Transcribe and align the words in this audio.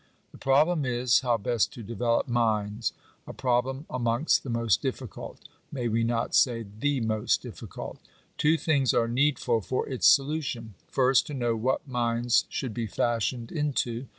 The 0.31 0.39
problem 0.39 0.83
is, 0.83 1.19
how 1.19 1.37
best 1.37 1.71
to 1.73 1.83
develop 1.83 2.27
minds: 2.27 2.91
a 3.27 3.33
problem 3.33 3.85
amongst 3.87 4.41
the 4.41 4.49
most 4.49 4.81
difficult— 4.81 5.47
may 5.71 5.87
we 5.87 6.03
not 6.03 6.33
say, 6.33 6.65
the 6.79 7.01
most 7.01 7.43
difficult? 7.43 7.99
Two 8.35 8.57
things 8.57 8.95
are 8.95 9.07
needful 9.07 9.61
for 9.61 9.87
its 9.87 10.07
solution. 10.07 10.73
First, 10.87 11.27
to 11.27 11.35
know 11.35 11.55
what 11.55 11.87
minds 11.87 12.45
should 12.49 12.73
be 12.73 12.87
fashioned 12.87 13.51
into. 13.51 14.07